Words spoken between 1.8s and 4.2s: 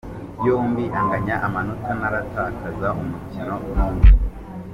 ntaratakaza umukino n’umwe.